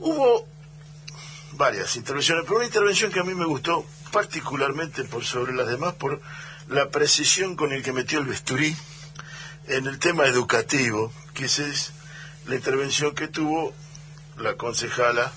[0.00, 0.46] Hubo
[1.52, 5.94] varias intervenciones, pero una intervención que a mí me gustó particularmente por sobre las demás
[5.94, 6.20] por
[6.68, 8.74] la precisión con el que metió el bisturí
[9.68, 11.92] en el tema educativo, que es
[12.46, 13.74] la intervención que tuvo
[14.38, 15.32] la concejala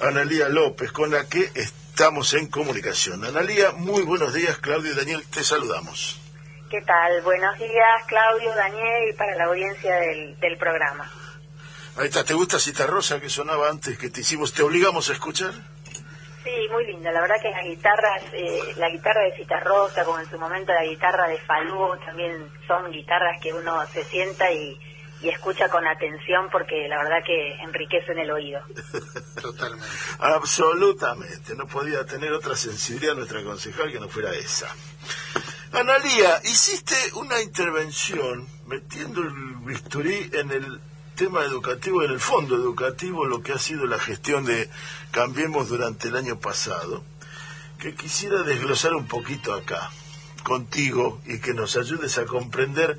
[0.00, 3.24] Analía López, con la que estamos en comunicación.
[3.24, 6.20] Analía, muy buenos días, Claudio y Daniel, te saludamos.
[6.70, 7.22] ¿Qué tal?
[7.22, 11.10] Buenos días, Claudio, Daniel, y para la audiencia del programa.
[11.96, 14.52] Ahí está, ¿te gusta Cita Rosa que sonaba antes que te hicimos?
[14.52, 15.52] ¿Te obligamos a escuchar?
[16.44, 17.12] Sí, muy linda.
[17.12, 20.72] La verdad que las guitarras, eh, la guitarra de Cita Rosa, como en su momento
[20.72, 24.78] la guitarra de Falú, también son guitarras que uno se sienta y,
[25.20, 28.62] y escucha con atención porque la verdad que enriquecen el oído.
[29.40, 29.86] Totalmente.
[30.18, 31.54] Absolutamente.
[31.54, 34.68] No podía tener otra sensibilidad nuestra concejal que no fuera esa.
[35.72, 40.80] Analía, hiciste una intervención metiendo el bisturí en el
[41.20, 44.70] tema educativo, en el fondo educativo, lo que ha sido la gestión de
[45.10, 47.04] Cambiemos durante el año pasado,
[47.78, 49.90] que quisiera desglosar un poquito acá,
[50.42, 52.98] contigo, y que nos ayudes a comprender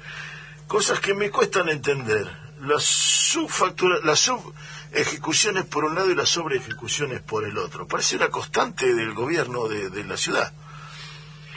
[0.67, 2.29] cosas que me cuestan entender.
[2.61, 7.87] Las subfactura, las subejecuciones por un lado y las sobreejecuciones por el otro.
[7.87, 10.53] Parece una constante del gobierno de la ciudad.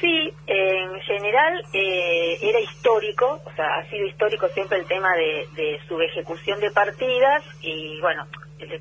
[0.04, 5.46] Sí, en general eh, era histórico, o sea, ha sido histórico siempre el tema de,
[5.56, 8.26] de subejecución de partidas y bueno,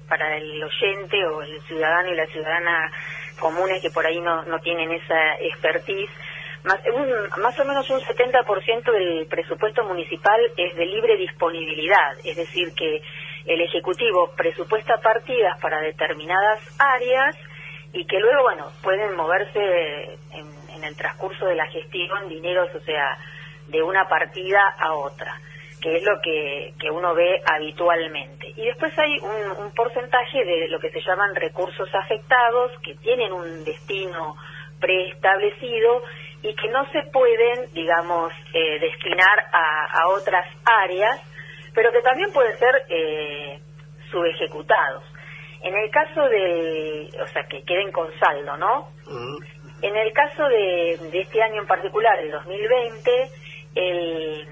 [0.09, 2.91] para el oyente o el ciudadano y la ciudadana
[3.39, 6.11] comunes que por ahí no, no tienen esa expertise,
[6.66, 12.35] más, un, más o menos un 70% del presupuesto municipal es de libre disponibilidad, es
[12.35, 13.01] decir, que
[13.45, 17.38] el Ejecutivo presupuesta partidas para determinadas áreas
[17.94, 22.80] y que luego, bueno, pueden moverse en en el transcurso de la gestión dineros, o
[22.81, 23.17] sea,
[23.67, 25.40] de una partida a otra,
[25.81, 28.53] que es lo que, que uno ve habitualmente.
[28.58, 33.64] Y después hay un, porcentaje de lo que se llaman recursos afectados, que tienen un
[33.64, 34.36] destino
[34.80, 36.03] preestablecido
[36.42, 41.19] y que no se pueden, digamos, eh, destinar a, otras áreas,
[41.74, 43.59] pero que también pueden ser eh,
[44.12, 45.03] subejecutados.
[45.63, 48.90] En el caso de, o sea, que queden con saldo, ¿no?
[49.83, 53.29] En el caso de, este año en particular, el 2020,
[53.75, 54.47] el,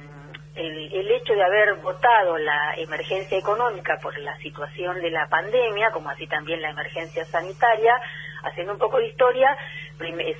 [0.55, 6.09] el, hecho de haber votado la emergencia económica por la situación de la pandemia, como
[6.09, 7.95] así también la emergencia sanitaria,
[8.43, 9.55] haciendo un poco de historia,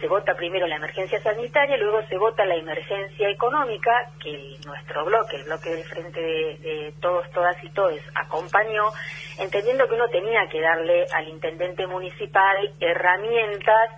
[0.01, 5.37] se vota primero la emergencia sanitaria, luego se vota la emergencia económica, que nuestro bloque,
[5.37, 8.91] el bloque del Frente de, de Todos, Todas y Todes, acompañó,
[9.39, 13.89] entendiendo que uno tenía que darle al intendente municipal herramientas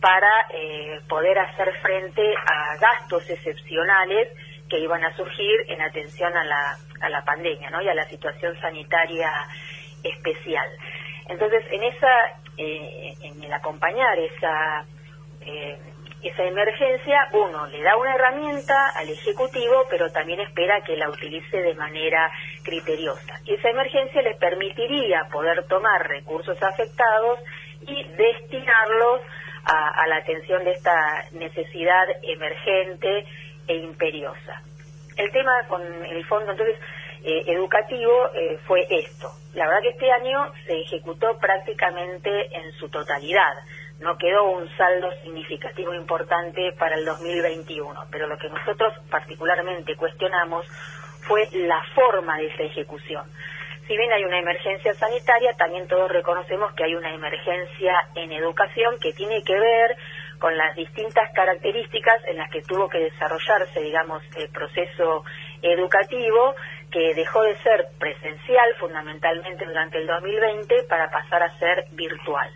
[0.00, 4.28] para eh, poder hacer frente a gastos excepcionales
[4.68, 7.80] que iban a surgir en atención a la, a la pandemia ¿no?
[7.80, 9.30] y a la situación sanitaria
[10.02, 10.66] especial.
[11.28, 12.12] Entonces, en esa,
[12.56, 14.84] eh, en el acompañar esa,
[15.40, 15.78] eh,
[16.22, 21.56] esa emergencia, uno le da una herramienta al Ejecutivo, pero también espera que la utilice
[21.56, 22.30] de manera
[22.64, 23.40] criteriosa.
[23.44, 27.40] Y esa emergencia les permitiría poder tomar recursos afectados
[27.82, 29.20] y destinarlos
[29.66, 33.26] a, la atención de esta necesidad emergente
[33.66, 34.62] e imperiosa.
[35.16, 36.76] El tema con el fondo entonces
[37.24, 39.32] eh, educativo eh, fue esto.
[39.54, 43.54] La verdad que este año se ejecutó prácticamente en su totalidad.
[43.98, 50.66] No quedó un saldo significativo importante para el 2021, pero lo que nosotros particularmente cuestionamos
[51.22, 53.24] fue la forma de esa ejecución
[53.86, 58.98] si bien hay una emergencia sanitaria, también todos reconocemos que hay una emergencia en educación
[59.00, 59.96] que tiene que ver
[60.38, 65.24] con las distintas características en las que tuvo que desarrollarse, digamos, el proceso
[65.62, 66.54] educativo,
[66.90, 72.50] que dejó de ser presencial fundamentalmente durante el 2020 para pasar a ser virtual.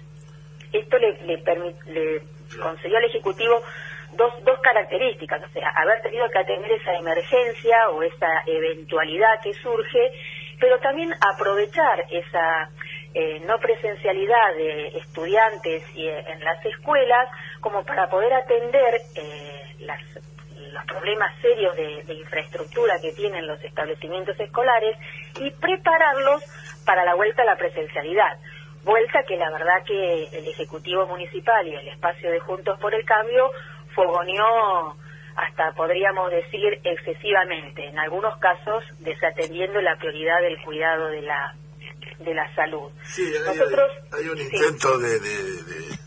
[0.72, 2.22] Esto le, le,
[2.60, 3.62] concedió al Ejecutivo
[4.12, 9.54] dos, dos características, o sea, haber tenido que atender esa emergencia o esa eventualidad que
[9.54, 10.12] surge
[10.60, 12.70] pero también aprovechar esa
[13.14, 17.28] eh, no presencialidad de estudiantes y, eh, en las escuelas
[17.60, 24.38] como para poder atender eh, los problemas serios de, de, infraestructura que tienen los establecimientos
[24.38, 24.96] escolares
[25.40, 26.44] y prepararlos
[26.84, 28.38] para la vuelta a la presencialidad.
[28.84, 33.04] Vuelta que la verdad que el Ejecutivo Municipal y el espacio de Juntos por el
[33.04, 33.50] Cambio
[33.94, 34.96] fogoneó
[35.40, 41.54] hasta podríamos decir excesivamente, en algunos casos desatendiendo la prioridad del cuidado de la
[42.18, 42.90] de la salud.
[43.04, 43.32] Sí,
[44.12, 46.00] hay, un intento de, de,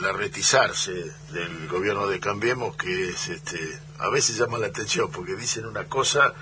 [0.00, 0.92] larretizarse
[1.30, 3.58] del gobierno de Cambiemos que es, este,
[3.98, 6.32] a veces llama la atención porque dicen una cosa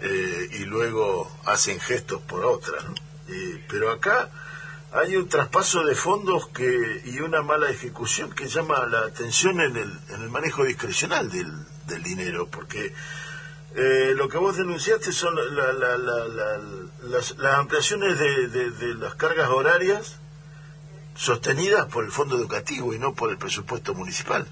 [0.00, 2.78] eh, y luego hacen gestos por otra.
[3.28, 4.30] Eh, pero acá
[4.92, 9.76] hay un traspaso de fondos que y una mala ejecución que llama la atención en
[9.76, 11.52] el, en el manejo discrecional del,
[11.86, 12.94] del dinero, porque
[13.74, 15.34] eh, lo que vos denunciaste son
[17.02, 20.16] las, ampliaciones de, de, las cargas horarias
[21.14, 24.46] sostenidas por el fondo educativo y no por el presupuesto municipal.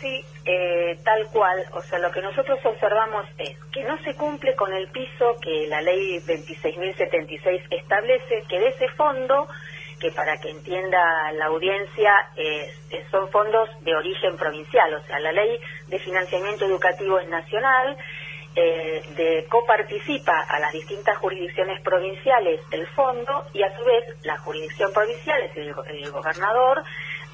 [0.00, 1.64] Sí, eh, tal cual.
[1.72, 5.66] O sea, lo que nosotros observamos es que no se cumple con el piso que
[5.68, 9.48] la ley 26.076 establece, que de ese fondo,
[10.00, 12.12] que para que entienda la audiencia,
[13.10, 14.92] son fondos de origen provincial.
[14.94, 15.58] O sea, la ley
[15.88, 17.96] de financiamiento educativo es nacional,
[18.54, 24.36] eh, de coparticipa a las distintas jurisdicciones provinciales el fondo y a su vez la
[24.36, 26.82] jurisdicción provincial, es el gobernador,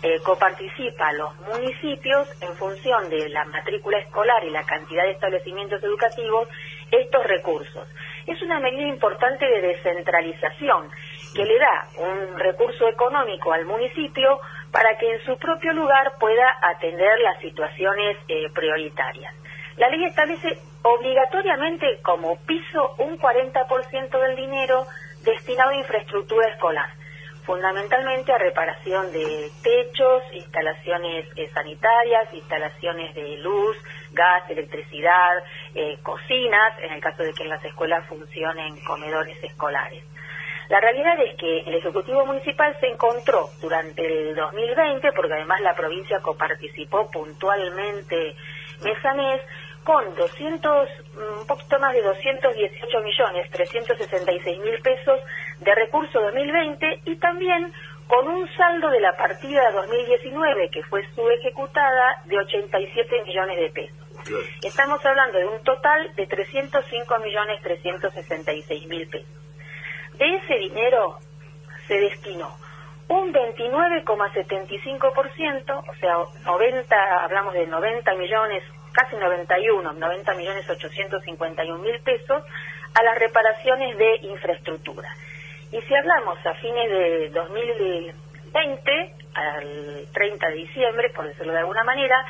[0.02, 5.10] eh, coparticipa a los municipios en función de la matrícula escolar y la cantidad de
[5.10, 6.48] establecimientos educativos
[6.90, 7.88] estos recursos.
[8.26, 10.88] Es una medida importante de descentralización
[11.34, 14.38] que le da un recurso económico al municipio
[14.70, 19.34] para que en su propio lugar pueda atender las situaciones eh, prioritarias.
[19.78, 24.86] La ley establece obligatoriamente como piso un 40% del dinero
[25.24, 26.97] destinado a infraestructura escolar
[27.48, 33.74] fundamentalmente a reparación de techos, instalaciones eh, sanitarias, instalaciones de luz,
[34.12, 35.42] gas, electricidad,
[35.74, 40.04] eh, cocinas, en el caso de que en las escuelas funcionen comedores escolares.
[40.68, 45.74] La realidad es que el Ejecutivo Municipal se encontró durante el 2020, porque además la
[45.74, 48.36] provincia coparticipó puntualmente
[48.84, 49.40] mes a mes,
[49.88, 50.88] con 200,
[51.40, 55.18] un poquito más de 218 millones, 366 mil pesos
[55.60, 57.72] de recurso 2020 y también
[58.06, 63.96] con un saldo de la partida 2019 que fue subejecutada de 87 millones de pesos.
[64.62, 69.30] Estamos hablando de un total de 305 millones 366 mil pesos.
[70.18, 71.16] De ese dinero
[71.86, 72.54] se destinó
[73.08, 78.62] un 29,75%, o sea, 90, hablamos de 90 millones
[78.92, 82.42] casi 91, 90 millones 851 mil pesos
[82.94, 85.08] a las reparaciones de infraestructura.
[85.70, 91.84] Y si hablamos a fines de 2020, al 30 de diciembre, por decirlo de alguna
[91.84, 92.24] manera,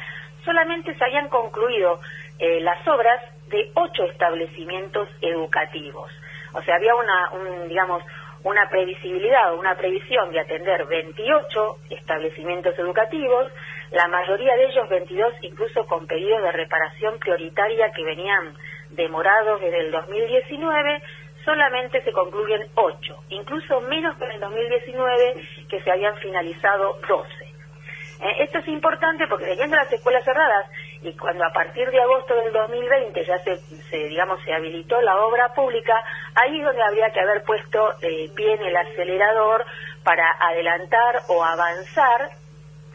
[0.44, 2.00] solamente se habían concluido
[2.38, 6.10] eh, las obras de ocho establecimientos educativos.
[6.52, 8.02] O sea, había una, un, digamos,
[8.44, 13.50] una previsibilidad o una previsión de atender 28 establecimientos educativos,
[13.90, 18.54] la mayoría de ellos 22 incluso con pedidos de reparación prioritaria que venían
[18.90, 21.02] demorados desde el 2019,
[21.44, 25.34] solamente se concluyen 8, incluso menos que en el 2019
[25.68, 27.48] que se habían finalizado 12.
[28.20, 30.66] Eh, esto es importante porque leyendo las escuelas cerradas
[31.02, 33.58] y cuando a partir de agosto del 2020 ya se,
[34.08, 36.02] digamos se habilitó la obra pública,
[36.34, 39.64] ahí es donde habría que haber puesto eh, pie en el acelerador
[40.02, 42.30] para adelantar o avanzar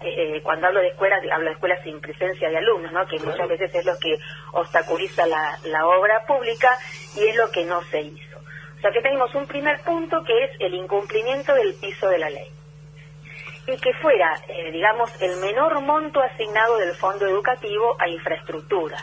[0.03, 3.05] eh, cuando hablo de escuelas, hablo de escuelas sin presencia de alumnos, ¿no?
[3.07, 4.17] que muchas veces es lo que
[4.53, 6.77] obstaculiza la, la obra pública
[7.15, 8.37] y es lo que no se hizo.
[8.77, 12.29] O sea que tenemos un primer punto que es el incumplimiento del piso de la
[12.29, 12.51] ley
[13.67, 18.97] y que fuera, eh, digamos, el menor monto asignado del fondo educativo a infraestructura,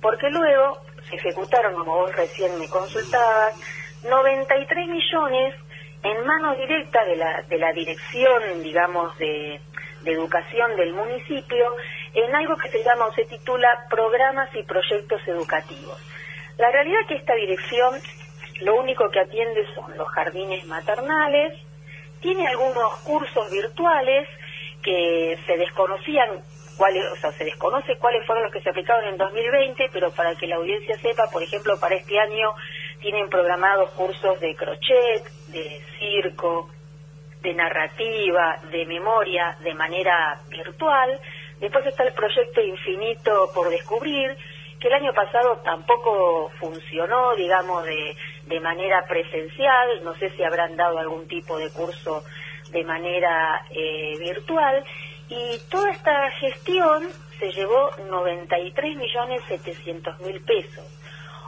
[0.00, 0.78] porque luego
[1.08, 3.54] se ejecutaron, como vos recién me consultabas,
[4.04, 5.54] 93 millones
[6.02, 9.60] en manos directas de la, de la dirección, digamos, de,
[10.06, 11.76] de educación del municipio,
[12.14, 16.00] en algo que se llama o se titula programas y proyectos educativos.
[16.56, 18.00] La realidad es que esta dirección
[18.62, 21.52] lo único que atiende son los jardines maternales,
[22.20, 24.26] tiene algunos cursos virtuales
[24.82, 26.40] que se desconocían
[26.78, 30.34] cuáles, o sea, se desconoce cuáles fueron los que se aplicaron en 2020, pero para
[30.36, 32.54] que la audiencia sepa, por ejemplo, para este año
[33.00, 36.70] tienen programados cursos de crochet, de circo,
[37.46, 41.20] de narrativa, de memoria, de manera virtual.
[41.60, 44.36] Después está el proyecto Infinito por descubrir,
[44.80, 50.76] que el año pasado tampoco funcionó, digamos, de de manera presencial, no sé si habrán
[50.76, 52.24] dado algún tipo de curso
[52.70, 54.84] de manera eh, virtual,
[55.28, 60.84] y toda esta gestión se llevó 93 millones 700 mil pesos,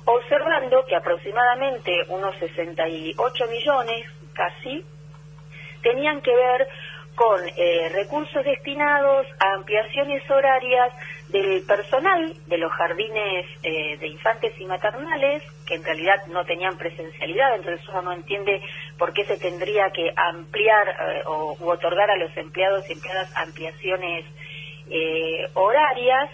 [0.05, 4.85] observando que aproximadamente unos 68 millones casi
[5.89, 6.69] tenían que ver
[7.15, 10.93] con eh, recursos destinados a ampliaciones horarias
[11.31, 16.79] del personal de los jardines eh, de infantes y maternales, que en realidad no tenían
[16.79, 18.63] presencialidad, entonces uno no entiende
[18.99, 23.31] por qué se tendría que ampliar eh, o u otorgar a los empleados y empleadas
[23.37, 24.25] ampliaciones
[25.55, 26.31] horarias,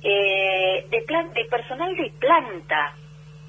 [0.00, 2.92] de, plan de personal de planta,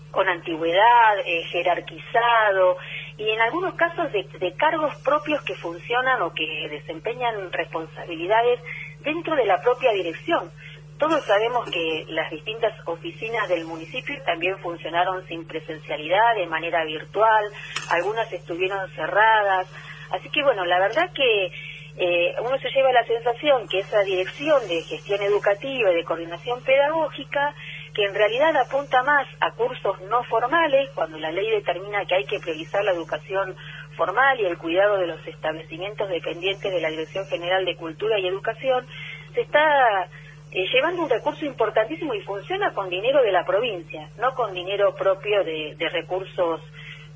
[0.10, 1.18] con antigüedad,
[1.52, 2.78] jerarquizado,
[3.20, 8.62] y en algunos casos de, de cargos propios que funcionan o que desempeñan responsabilidades
[9.02, 10.50] dentro de la propia dirección.
[10.98, 17.44] Todos sabemos que las distintas oficinas del municipio también funcionaron sin presencialidad, de manera virtual,
[17.90, 19.68] algunas estuvieron cerradas.
[20.12, 21.52] Así que bueno, la verdad que
[21.98, 26.62] eh, uno se lleva la sensación que esa dirección de gestión educativa y de coordinación
[26.64, 27.54] pedagógica,
[28.00, 32.24] que en realidad apunta más a cursos no formales, cuando la ley determina que hay
[32.24, 33.54] que priorizar la educación
[33.98, 38.26] formal y el cuidado de los establecimientos dependientes de la Dirección General de Cultura y
[38.26, 38.88] Educación,
[39.34, 40.06] se está
[40.54, 44.96] eh, llevando un recurso importantísimo y funciona con dinero de la provincia, no con dinero
[44.96, 46.62] propio de recursos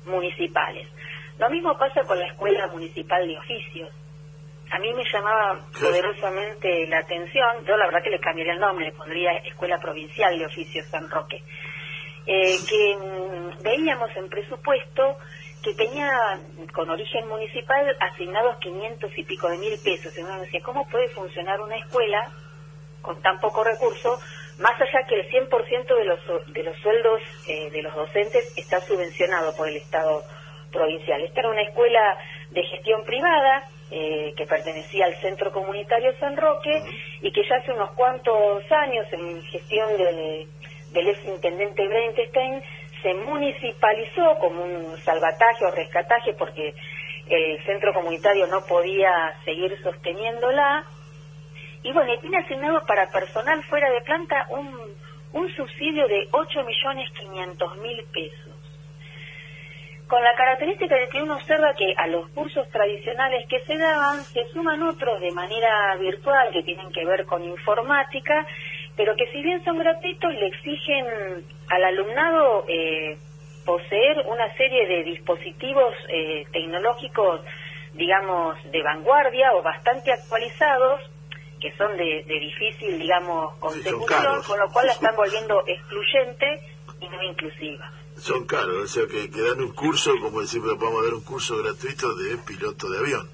[0.04, 0.86] municipales.
[1.38, 3.88] Lo mismo pasa con la Escuela Municipal de Oficios
[4.70, 8.86] a mí me llamaba poderosamente la atención, yo la verdad que le cambiaría el nombre,
[8.86, 11.42] le pondría Escuela Provincial de Oficios San Roque,
[12.26, 15.18] eh, que mm, veíamos en presupuesto
[15.62, 16.10] que tenía
[16.74, 20.16] con origen municipal asignados 500 y pico de mil pesos.
[20.16, 22.30] Y uno decía, ¿cómo puede funcionar una escuela
[23.00, 24.18] con tan poco recurso,
[24.58, 28.80] más allá que el 100% de los, de los sueldos eh, de los docentes está
[28.80, 30.22] subvencionado por el Estado
[30.70, 31.22] provincial?
[31.22, 32.18] Esta era una escuela
[32.50, 36.82] de gestión privada, eh, que pertenecía al Centro Comunitario San Roque
[37.22, 40.48] y que ya hace unos cuantos años, en gestión del,
[40.90, 42.60] del ex intendente Brentestein,
[43.02, 46.74] se municipalizó como un salvataje o rescataje porque
[47.28, 50.84] el centro comunitario no podía seguir sosteniéndola.
[51.84, 54.76] Y bueno, tiene asignado para personal fuera de planta un,
[55.34, 58.53] un subsidio de 8.500.000 pesos
[60.08, 64.22] con la característica de que uno observa que a los cursos tradicionales que se daban
[64.24, 68.46] se suman otros de manera virtual que tienen que ver con informática,
[68.96, 71.06] pero que si bien son gratuitos le exigen
[71.70, 73.16] al alumnado eh,
[73.64, 77.40] poseer una serie de dispositivos eh, tecnológicos,
[77.94, 81.00] digamos, de vanguardia o bastante actualizados,
[81.60, 86.60] que son de, difícil, digamos, consecución, con lo cual la están volviendo excluyente
[87.04, 91.22] y inclusiva son caros, o sea que, dan un curso, como decimos, vamos dar un
[91.22, 93.28] curso gratuito de piloto de avión.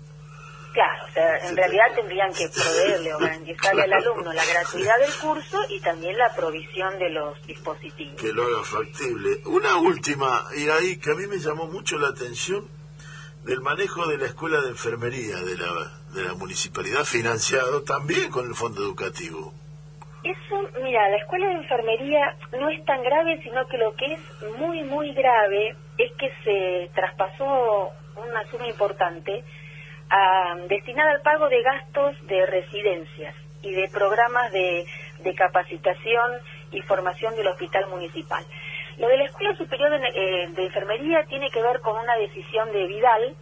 [0.73, 5.13] Claro, o sea, en realidad tendrían que proveerle o garantizarle al alumno la gratuidad del
[5.15, 8.21] curso y también la provisión de los dispositivos.
[8.21, 9.43] Que lo haga factible.
[9.47, 12.69] Una última, y ahí que a mí me llamó mucho la atención,
[13.43, 18.47] del manejo de la escuela de enfermería de la, de la municipalidad, financiado también con
[18.47, 19.53] el fondo educativo.
[20.23, 24.21] Eso, mira, la escuela de enfermería no es tan grave, sino que lo que es
[24.59, 29.43] muy, muy grave es que se traspasó una suma importante
[30.11, 34.85] a, destinada al pago de gastos de residencias y de programas de,
[35.23, 36.33] de capacitación
[36.73, 38.45] y formación del hospital municipal.
[38.99, 42.71] Lo de la Escuela Superior de, eh, de Enfermería tiene que ver con una decisión
[42.73, 43.35] de Vidal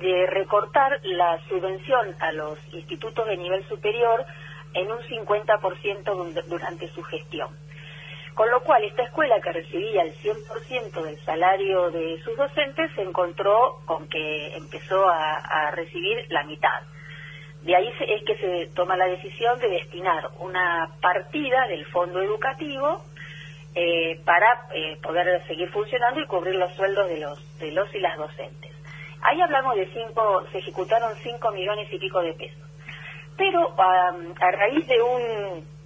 [0.00, 4.24] de recortar la subvención a los institutos de nivel superior
[4.76, 7.48] en un 50% durante su gestión.
[8.34, 13.00] Con lo cual, esta escuela que recibía el 100% del salario de sus docentes se
[13.00, 16.82] encontró con que empezó a, recibir la mitad.
[17.62, 23.02] De ahí es que se toma la decisión de destinar una partida del fondo educativo
[23.74, 28.72] eh, para eh, poder seguir funcionando y cubrir los sueldos de los, y las docentes.
[29.22, 32.66] Ahí hablamos de cinco, se ejecutaron 5 millones y pico de pesos
[33.36, 35.76] pero a raíz de un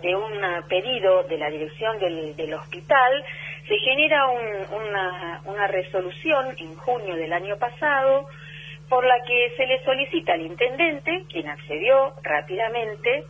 [0.00, 0.32] de un
[0.68, 3.24] pedido de la dirección del, hospital
[3.66, 8.28] se genera una, una resolución en junio del año pasado
[8.88, 13.24] por la que se le solicita al intendente, quien accedió rápidamente,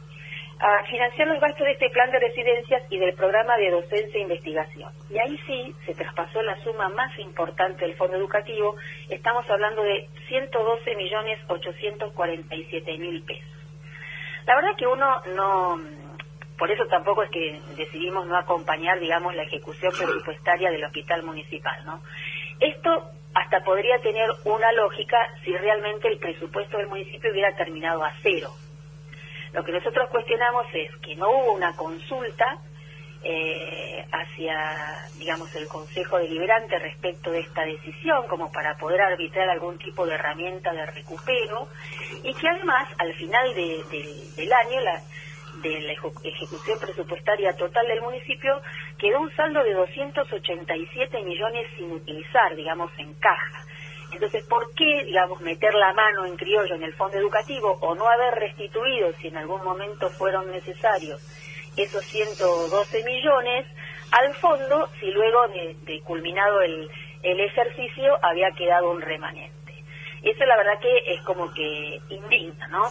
[0.58, 4.22] a financiar los gastos de este plan de residencias y del programa de docencia e
[4.22, 4.92] investigación.
[5.10, 8.76] Y ahí sí se traspasó la suma más importante del fondo educativo,
[9.08, 13.55] estamos hablando de 112.847.000 pesos.
[14.46, 15.80] La verdad que uno no,
[16.58, 21.84] por eso tampoco es que decidimos no acompañar, digamos, la ejecución presupuestaria del hospital municipal,
[21.84, 22.00] ¿no?
[22.60, 28.12] Esto hasta podría tener una lógica si realmente el presupuesto del municipio hubiera terminado a
[28.22, 28.50] cero.
[29.52, 32.58] Lo que nosotros cuestionamos es que no hubo una consulta
[33.28, 39.78] eh, hacia, digamos, el Consejo Deliberante respecto de esta decisión, como para poder arbitrar algún
[39.78, 41.68] tipo de herramienta de recupero,
[42.22, 45.02] y que además, al final del año, la,
[45.60, 48.62] de la ejecución presupuestaria total del municipio,
[48.96, 53.64] quedó un saldo de 287 millones sin utilizar, digamos, en caja.
[54.12, 58.08] Entonces, ¿por qué, digamos, meter la mano en criollo en el fondo educativo o no
[58.08, 61.20] haber restituido, si en algún momento fueron necesarios,
[61.76, 63.66] esos 112 millones
[64.12, 66.88] al fondo si luego de, culminado el,
[67.22, 69.52] el ejercicio había quedado un remanente.
[70.22, 72.84] Y eso la verdad que es como que indigna, ¿no?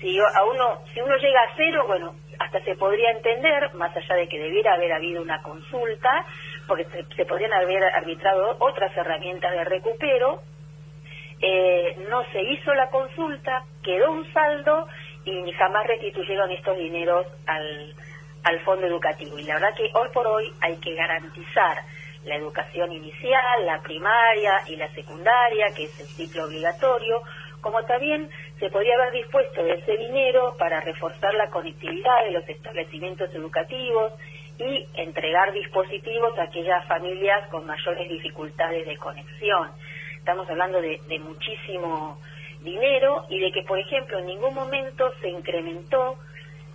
[0.00, 4.14] Si a uno, si uno llega a cero, bueno, hasta se podría entender, más allá
[4.14, 6.24] de que debiera haber habido una consulta,
[6.68, 10.42] porque se, podrían haber arbitrado otras herramientas de recupero,
[11.40, 14.86] eh, no se hizo la consulta, quedó un saldo
[15.24, 17.94] y jamás restituyeron estos dineros al,
[18.44, 19.38] al fondo educativo.
[19.38, 21.78] Y la verdad que hoy por hoy hay que garantizar
[22.24, 27.22] la educación inicial, la primaria y la secundaria, que es el ciclo obligatorio,
[27.60, 28.28] como también
[28.58, 34.12] se podría haber dispuesto de ese dinero para reforzar la conectividad de los establecimientos educativos
[34.58, 39.70] y entregar dispositivos a aquellas familias con mayores dificultades de conexión.
[40.16, 42.18] Estamos hablando de, de muchísimo
[42.60, 46.18] dinero y de que, por ejemplo, en ningún momento se incrementó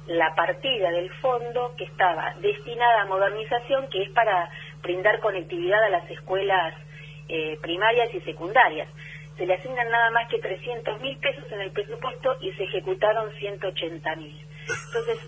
[0.07, 4.50] la partida del fondo que estaba destinada a modernización, que es para
[4.81, 6.74] brindar conectividad a las escuelas
[7.29, 8.89] eh, primarias y secundarias.
[9.38, 13.31] Se le asignan nada más que 300 mil pesos en el presupuesto y se ejecutaron
[13.33, 14.39] 180 mil.
[14.88, 15.19] Entonces,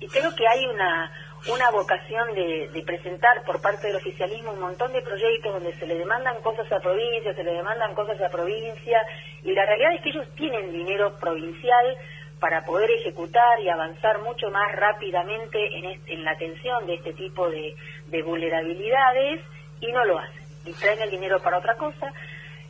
[0.00, 1.10] y creo que hay una,
[1.50, 5.86] una vocación de, de, presentar por parte del oficialismo un montón de proyectos donde se
[5.86, 9.00] le demandan cosas a provincia, se le demandan cosas a provincia,
[9.42, 11.96] y la realidad es que ellos tienen dinero provincial
[12.40, 15.58] para poder ejecutar y avanzar mucho más rápidamente
[16.06, 17.74] en, la atención de este tipo de,
[18.22, 19.40] vulnerabilidades
[19.80, 20.42] y no lo hacen.
[20.64, 22.12] Y traen el dinero para otra cosa.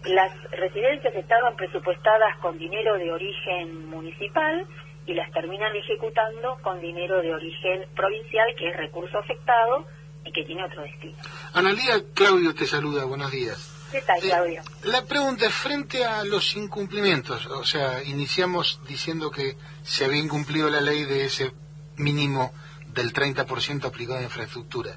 [0.04, 4.66] Las residencias estaban presupuestadas con dinero de origen municipal
[5.06, 9.87] y las terminan ejecutando con dinero de origen provincial, que es recurso afectado
[10.25, 11.16] y que tiene otro destino.
[11.54, 13.75] Analía, Claudio te saluda, buenos días.
[13.90, 14.62] ¿Qué tal, eh, Claudio?
[14.85, 20.69] la pregunta es, frente a los incumplimientos, o sea, iniciamos diciendo que se había incumplido
[20.71, 21.52] la ley de ese
[21.97, 22.52] mínimo
[22.97, 24.97] del 30% aplicado a infraestructura.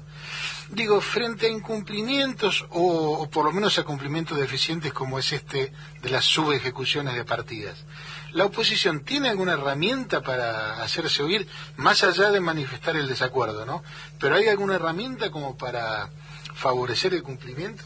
[0.70, 6.10] Digo, frente a incumplimientos o, por lo menos a cumplimientos deficientes como es este de
[6.10, 7.84] las subejecuciones de partidas,
[8.32, 13.82] ¿la oposición tiene alguna herramienta para hacerse oír, más allá de manifestar el desacuerdo, ¿no?
[14.18, 16.10] Pero ¿hay alguna herramienta como para
[16.54, 17.84] favorecer el cumplimiento?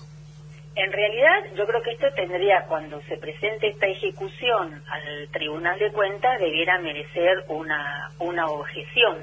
[0.76, 5.92] En realidad, yo creo que esto tendría, cuando se presente esta ejecución al Tribunal de
[5.92, 9.18] Cuentas, debiera merecer una, una objeción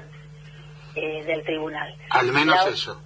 [0.94, 1.94] eh, del Tribunal.
[2.10, 3.02] Al menos eso.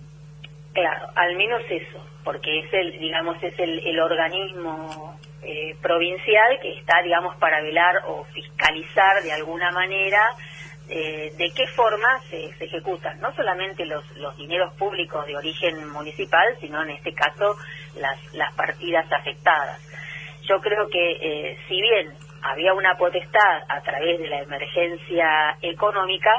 [0.72, 6.78] Claro, al menos eso, porque es el, digamos, es el, el organismo eh, provincial que
[6.78, 10.20] está, digamos, para velar o fiscalizar de alguna manera
[10.88, 16.56] eh, de qué forma se, ejecutan, no solamente los, los dineros públicos de origen municipal,
[16.60, 17.56] sino en este caso
[17.96, 19.80] las, las partidas afectadas.
[20.42, 26.30] Yo creo que eh, si bien había una potestad a través de la emergencia económica,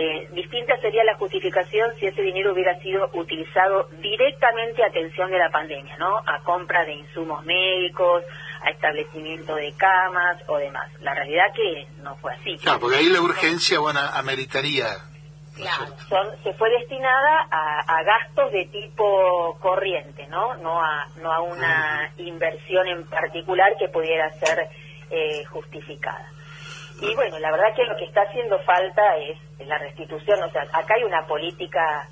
[0.00, 5.38] eh, distinta sería la justificación si ese dinero hubiera sido utilizado directamente a atención de
[5.38, 6.18] la pandemia, ¿no?
[6.18, 8.22] A compra de insumos médicos,
[8.62, 10.88] a establecimiento de camas o demás.
[11.00, 12.56] La realidad que no fue así.
[12.58, 14.86] Claro, porque ahí la urgencia, bueno, ameritaría.
[15.56, 15.86] Claro,
[16.44, 20.54] se fue destinada a, gastos de tipo corriente, ¿no?
[20.58, 24.68] No a, no a una inversión en particular que pudiera ser
[25.10, 26.30] eh, justificada.
[27.00, 30.62] Y bueno, la verdad que lo que está haciendo falta es la restitución, o sea,
[30.72, 32.08] acá hay una política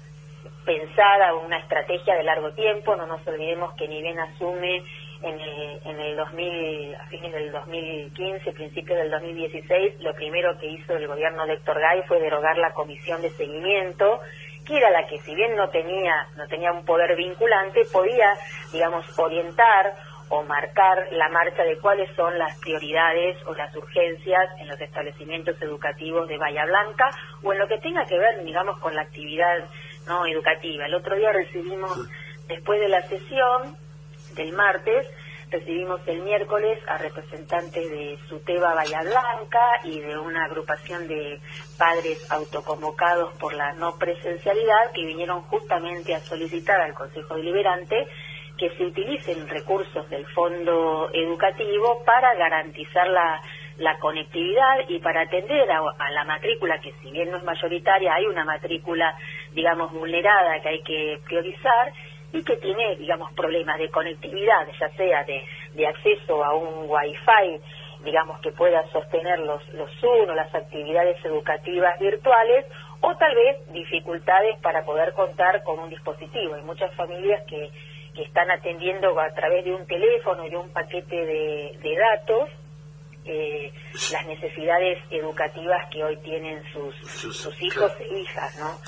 [0.64, 4.83] pensada, una estrategia de largo tiempo, no nos olvidemos que ni bien asume
[5.22, 10.66] en el, en el 2000, a fines del 2015, principios del 2016, lo primero que
[10.66, 14.20] hizo el gobierno de Héctor Gay fue derogar la comisión de seguimiento,
[14.66, 18.35] que era la que si bien no tenía, no tenía un poder vinculante, podía,
[18.72, 19.94] digamos, orientar
[20.28, 25.60] o marcar la marcha de cuáles son las prioridades o las urgencias en los establecimientos
[25.62, 27.10] educativos de Bahía Blanca
[27.42, 29.64] o en lo que tenga que ver, digamos, con la actividad
[30.06, 30.86] no educativa.
[30.86, 31.92] El otro día recibimos,
[32.48, 33.76] después de la sesión,
[34.34, 35.06] del martes,
[35.50, 41.40] recibimos el miércoles a representantes de Suteba Bahía Blanca y de una agrupación de
[41.78, 48.08] padres autoconvocados por la no presencialidad que vinieron justamente a solicitar al Consejo Deliberante
[48.57, 53.40] que se utilicen recursos del fondo educativo para garantizar la,
[54.01, 58.45] conectividad y para atender a, la matrícula, que si bien no es mayoritaria, hay una
[58.45, 59.14] matrícula,
[59.53, 61.92] digamos, vulnerada que hay que priorizar
[62.33, 67.61] y que tiene, digamos, problemas de conectividad, ya sea de, de acceso a un wifi,
[68.05, 72.64] digamos, que pueda sostener los, los Zoom o las actividades educativas virtuales,
[73.01, 76.55] o tal vez dificultades para poder contar con un dispositivo.
[76.55, 77.71] Hay muchas familias que,
[78.16, 82.48] que están atendiendo a través de un teléfono y de un paquete de, de datos
[83.26, 83.72] eh,
[84.12, 86.94] las necesidades educativas que hoy tienen sus,
[87.37, 88.79] sus hijos e hijas, ¿no?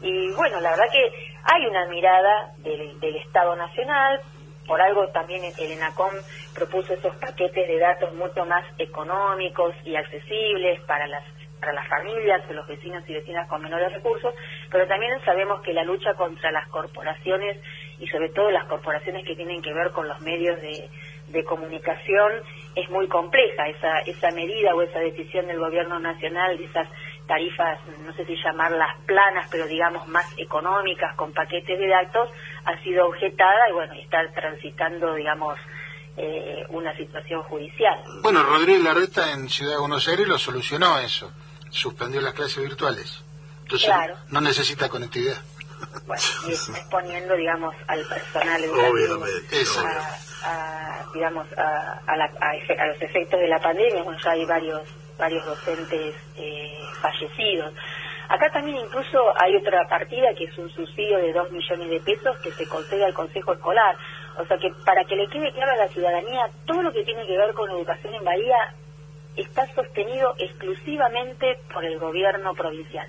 [0.00, 1.12] Y bueno, la verdad que
[1.42, 4.20] hay una mirada del, Estado Nacional,
[4.66, 6.12] por algo también el ENACOM
[6.54, 11.24] propuso esos paquetes de datos mucho más económicos y accesibles para las
[11.60, 14.34] para las familias los vecinos y vecinas con menores recursos,
[14.70, 17.58] pero también sabemos que la lucha contra las corporaciones
[18.00, 20.88] y sobre todo las corporaciones que tienen que ver con los medios de,
[21.28, 22.32] de comunicación
[22.74, 23.68] es muy compleja.
[23.68, 26.88] Esa, esa medida o esa decisión del gobierno nacional de esas
[27.26, 32.30] tarifas, no sé si llamarlas planas, pero digamos más económicas, con paquetes de datos,
[32.64, 35.56] ha sido objetada y bueno, está transitando, digamos,
[36.16, 38.02] eh, una situación judicial.
[38.22, 41.30] Bueno, Rodríguez Larreta en Ciudad de Buenos Aires lo solucionó eso,
[41.70, 43.22] suspendió las clases virtuales.
[43.62, 43.90] Entonces
[44.30, 45.40] no necesita conectividad.
[46.06, 49.24] Bueno, y exponiendo, digamos, al personal educativo
[50.42, 54.02] a, digamos, a, a, a, los efectos de la pandemia.
[54.02, 54.82] Bueno, ya hay varios
[55.18, 57.74] varios docentes eh, fallecidos.
[58.28, 62.38] Acá también incluso hay otra partida que es un subsidio de 2 millones de pesos
[62.38, 63.96] que se concede al Consejo Escolar.
[64.38, 67.26] O sea que para que le quede claro a la ciudadanía, todo lo que tiene
[67.26, 68.74] que ver con educación en Bahía
[69.36, 73.06] está sostenido exclusivamente por el gobierno provincial.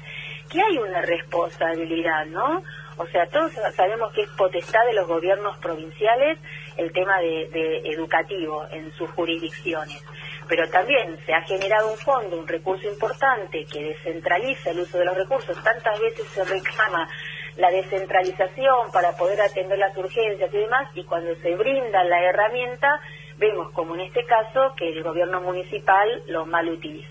[0.52, 2.62] Que hay una responsabilidad, ¿no?
[2.98, 6.38] O sea, todos sabemos que es potestad de los gobiernos provinciales
[6.78, 10.04] el tema de, educativo en sus jurisdicciones
[10.48, 15.06] pero también se ha generado un fondo, un recurso importante que descentraliza el uso de
[15.06, 15.64] los recursos.
[15.64, 17.08] Tantas veces se reclama
[17.56, 23.00] la descentralización para poder atender las urgencias y demás, y cuando se brinda la herramienta,
[23.38, 27.10] vemos como en este caso que el gobierno municipal lo mal utiliza.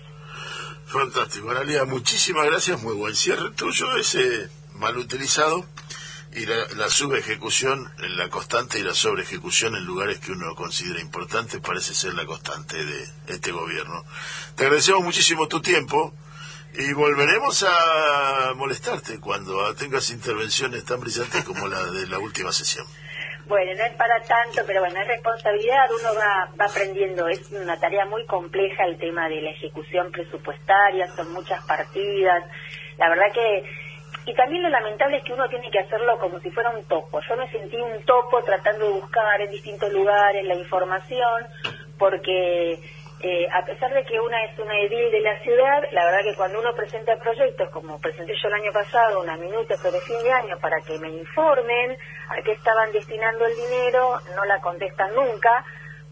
[0.91, 5.65] Fantástico, Analia, muchísimas gracias, muy buen cierre tuyo, ese mal utilizado
[6.33, 11.61] y la, la subejecución, la constante y la sobreejecución en lugares que uno considera importantes
[11.61, 14.03] parece ser la constante de este gobierno.
[14.55, 16.13] Te agradecemos muchísimo tu tiempo
[16.73, 22.85] y volveremos a molestarte cuando tengas intervenciones tan brillantes como la de la última sesión.
[23.47, 27.77] Bueno, no es para tanto, pero bueno, es responsabilidad, uno va, va aprendiendo, es una
[27.77, 32.43] tarea muy compleja el tema de la ejecución presupuestaria, son muchas partidas,
[32.97, 33.63] la verdad que
[34.25, 37.19] y también lo lamentable es que uno tiene que hacerlo como si fuera un topo.
[37.27, 41.47] Yo me sentí un topo tratando de buscar en distintos lugares la información,
[41.97, 42.79] porque
[43.23, 46.35] eh, a pesar de que una es una edil de la ciudad, la verdad que
[46.35, 50.31] cuando uno presenta proyectos, como presenté yo el año pasado, una minuta sobre fin de
[50.31, 51.97] año, para que me informen
[52.29, 55.63] a qué estaban destinando el dinero, no la contestan nunca,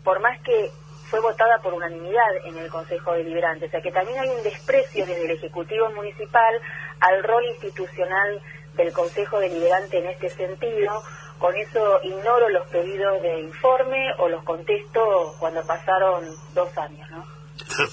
[0.03, 0.69] por más que
[1.09, 3.65] fue votada por unanimidad en el Consejo Deliberante.
[3.65, 6.61] O sea que también hay un desprecio desde el Ejecutivo Municipal
[6.99, 8.39] al rol institucional
[8.75, 11.01] del Consejo Deliberante en este sentido.
[11.39, 17.10] Con eso ignoro los pedidos de informe o los contesto cuando pasaron dos años.
[17.12, 17.25] ¿no?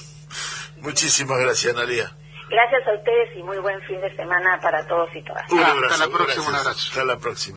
[0.82, 2.12] Muchísimas gracias, Analia.
[2.48, 5.50] Gracias a ustedes y muy buen fin de semana para todos y todas.
[5.50, 5.94] Un abrazo.
[5.94, 6.60] Hasta la próxima.
[6.60, 7.54] Hasta la próxima.